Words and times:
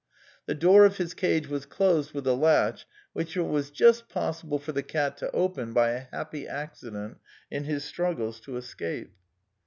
The 0.47 0.55
door 0.55 0.83
of 0.83 0.97
his 0.97 1.13
cage 1.13 1.47
was 1.47 1.67
closed 1.67 2.11
with 2.13 2.25
a 2.25 2.33
latch 2.33 2.87
which 3.13 3.37
it 3.37 3.43
was 3.43 3.69
just 3.69 4.09
possible 4.09 4.57
for 4.57 4.71
the 4.71 4.81
cat 4.81 5.15
to 5.17 5.29
open 5.29 5.73
by 5.73 5.91
a 5.91 5.99
happy 6.11 6.47
accident 6.47 7.19
in 7.51 7.65
his 7.65 7.83
struggles 7.83 8.39
to 8.39 8.57
escape. 8.57 9.13